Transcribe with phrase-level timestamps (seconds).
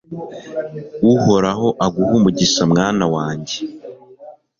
[1.15, 3.55] uhoraho aguhe umugisha, mwana wanjye